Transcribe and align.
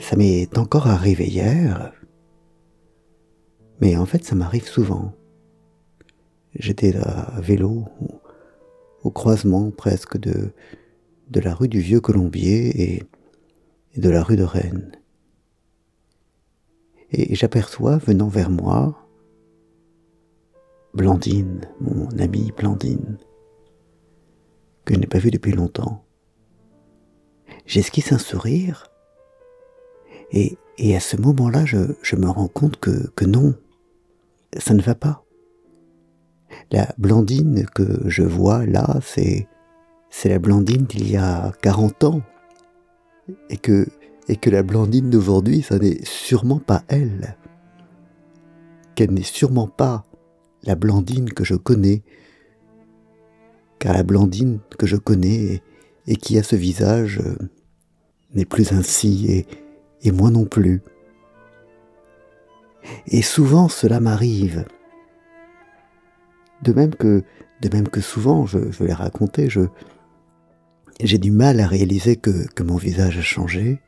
ça 0.00 0.16
m'est 0.16 0.56
encore 0.58 0.86
arrivé 0.86 1.26
hier, 1.26 1.92
mais 3.80 3.96
en 3.96 4.06
fait 4.06 4.24
ça 4.24 4.34
m'arrive 4.34 4.66
souvent. 4.66 5.12
J'étais 6.54 6.96
à 6.96 7.40
vélo 7.40 7.88
au 9.02 9.10
croisement 9.10 9.70
presque 9.70 10.18
de, 10.18 10.52
de 11.30 11.40
la 11.40 11.54
rue 11.54 11.68
du 11.68 11.80
Vieux 11.80 12.00
Colombier 12.00 12.94
et, 12.94 13.02
de 13.96 14.10
la 14.10 14.22
rue 14.22 14.36
de 14.36 14.44
Rennes. 14.44 14.92
Et 17.10 17.34
j'aperçois 17.34 17.98
venant 17.98 18.28
vers 18.28 18.50
moi 18.50 19.08
Blandine, 20.94 21.60
mon 21.80 22.08
amie 22.18 22.52
Blandine, 22.56 23.18
que 24.84 24.94
je 24.94 24.98
n'ai 24.98 25.06
pas 25.06 25.18
vue 25.18 25.30
depuis 25.30 25.52
longtemps. 25.52 26.04
J'esquisse 27.66 28.12
un 28.12 28.18
sourire 28.18 28.93
et, 30.34 30.96
à 30.96 31.00
ce 31.00 31.16
moment-là, 31.16 31.64
je, 31.64 32.16
me 32.16 32.28
rends 32.28 32.48
compte 32.48 32.76
que, 32.78 33.24
non, 33.24 33.54
ça 34.58 34.74
ne 34.74 34.82
va 34.82 34.96
pas. 34.96 35.24
La 36.72 36.92
Blandine 36.98 37.66
que 37.74 38.08
je 38.08 38.22
vois 38.22 38.66
là, 38.66 38.98
c'est, 39.00 39.46
la 40.24 40.38
Blandine 40.40 40.84
d'il 40.84 41.10
y 41.10 41.16
a 41.16 41.52
40 41.62 42.04
ans. 42.04 42.22
Et 43.48 43.56
que, 43.56 43.86
la 44.46 44.62
Blandine 44.64 45.08
d'aujourd'hui, 45.08 45.62
ça 45.62 45.78
n'est 45.78 46.04
sûrement 46.04 46.58
pas 46.58 46.82
elle. 46.88 47.36
Qu'elle 48.96 49.12
n'est 49.12 49.22
sûrement 49.22 49.68
pas 49.68 50.04
la 50.64 50.74
Blandine 50.74 51.32
que 51.32 51.44
je 51.44 51.54
connais. 51.54 52.02
Car 53.78 53.94
la 53.94 54.02
Blandine 54.02 54.58
que 54.78 54.86
je 54.86 54.96
connais 54.96 55.62
et, 56.06 56.16
qui 56.16 56.38
a 56.38 56.42
ce 56.42 56.56
visage 56.56 57.20
euh, 57.24 57.36
n'est 58.34 58.44
plus 58.44 58.72
ainsi 58.72 59.46
et 60.04 60.12
moi 60.12 60.30
non 60.30 60.44
plus. 60.44 60.82
Et 63.06 63.22
souvent 63.22 63.68
cela 63.68 64.00
m'arrive. 64.00 64.64
De 66.62 66.72
même 66.72 66.94
que, 66.94 67.24
de 67.60 67.68
même 67.74 67.88
que 67.88 68.00
souvent, 68.00 68.46
je, 68.46 68.70
je 68.70 68.84
l'ai 68.84 68.92
raconté, 68.92 69.48
je, 69.48 69.62
j'ai 71.00 71.18
du 71.18 71.30
mal 71.30 71.60
à 71.60 71.66
réaliser 71.66 72.16
que, 72.16 72.46
que 72.54 72.62
mon 72.62 72.76
visage 72.76 73.18
a 73.18 73.22
changé, 73.22 73.80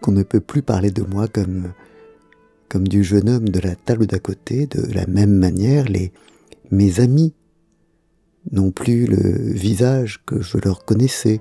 qu'on 0.00 0.12
ne 0.12 0.22
peut 0.22 0.40
plus 0.40 0.62
parler 0.62 0.90
de 0.90 1.02
moi 1.02 1.28
comme, 1.28 1.72
comme 2.68 2.88
du 2.88 3.04
jeune 3.04 3.28
homme 3.28 3.48
de 3.48 3.60
la 3.60 3.76
table 3.76 4.06
d'à 4.06 4.18
côté, 4.18 4.66
de 4.66 4.92
la 4.92 5.06
même 5.06 5.34
manière, 5.34 5.84
les, 5.84 6.12
mes 6.70 7.00
amis 7.00 7.34
n'ont 8.52 8.70
plus 8.70 9.06
le 9.06 9.52
visage 9.52 10.22
que 10.24 10.40
je 10.40 10.56
leur 10.58 10.84
connaissais 10.84 11.40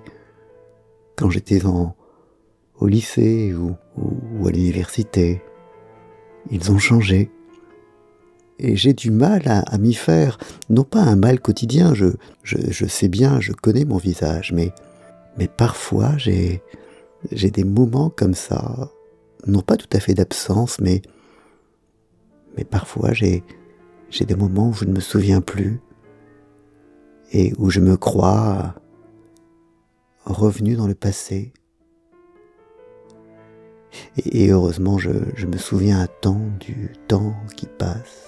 quand 1.16 1.30
j'étais 1.30 1.66
en, 1.66 1.96
au 2.80 2.88
lycée 2.88 3.54
ou, 3.54 3.76
à 4.48 4.52
l'université. 4.52 5.42
Ils 6.50 6.72
ont 6.72 6.80
changé. 6.80 7.30
Et 8.58 8.76
j'ai 8.76 8.94
du 8.94 9.12
mal 9.12 9.44
à, 9.46 9.78
m'y 9.78 9.94
faire, 9.94 10.38
non 10.70 10.84
pas 10.84 11.02
un 11.02 11.16
mal 11.16 11.40
quotidien, 11.40 11.94
je, 11.94 12.86
sais 12.88 13.08
bien, 13.08 13.40
je 13.40 13.54
connais 13.54 13.86
mon 13.86 13.98
visage, 13.98 14.54
mais, 14.54 14.74
parfois 15.48 16.18
j'ai, 16.18 16.62
des 17.32 17.64
moments 17.64 18.10
comme 18.10 18.34
ça, 18.34 18.92
non 19.48 19.62
pas 19.62 19.78
tout 19.78 19.88
à 19.94 20.02
fait 20.02 20.14
d'absence, 20.14 20.82
mais, 20.82 21.02
mais 22.58 22.66
parfois 22.66 23.14
j'ai 23.14 23.44
des 24.20 24.36
moments 24.36 24.70
où 24.70 24.74
je 24.74 24.84
ne 24.84 24.92
me 24.92 25.00
souviens 25.00 25.40
plus 25.40 25.80
et 27.32 27.54
où 27.58 27.70
je 27.70 27.80
me 27.80 27.96
crois 27.96 28.76
revenu 30.26 30.76
dans 30.76 30.88
le 30.88 30.96
passé. 30.96 31.54
Et, 34.26 34.50
heureusement, 34.50 34.98
je, 34.98 35.12
je 35.36 35.46
me 35.46 35.58
souviens 35.58 36.02
à 36.02 36.08
temps 36.08 36.42
du 36.60 36.92
temps 37.08 37.36
qui 37.56 37.66
passe. 37.66 38.28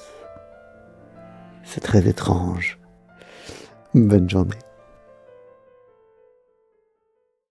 C'est 1.64 1.82
très 1.82 2.08
étrange. 2.08 2.80
Bonne 3.93 4.30
journée. 4.30 4.55